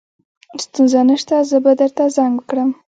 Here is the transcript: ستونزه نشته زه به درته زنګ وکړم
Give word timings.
ستونزه 0.63 0.99
نشته 1.09 1.35
زه 1.49 1.57
به 1.63 1.71
درته 1.79 2.03
زنګ 2.15 2.33
وکړم 2.37 2.69